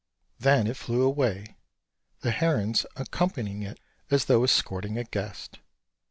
Then 0.39 0.65
it 0.65 0.77
flew 0.77 1.03
away, 1.03 1.57
the 2.21 2.31
herons 2.31 2.87
accompanying 2.95 3.61
it 3.61 3.79
as 4.09 4.25
though 4.25 4.43
escorting 4.43 4.97
a 4.97 5.03
guest. 5.03 5.59